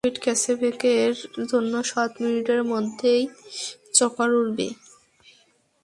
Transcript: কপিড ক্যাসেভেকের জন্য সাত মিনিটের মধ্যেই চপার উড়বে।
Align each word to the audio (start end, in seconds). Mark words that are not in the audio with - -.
কপিড 0.03 0.19
ক্যাসেভেকের 0.23 1.13
জন্য 1.51 1.73
সাত 1.83 2.11
মিনিটের 2.21 2.61
মধ্যেই 2.63 3.21
চপার 3.93 4.29
উড়বে। 4.33 4.67